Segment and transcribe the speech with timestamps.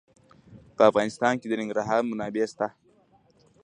[0.75, 2.67] په افغانستان کې د ننګرهار منابع شته.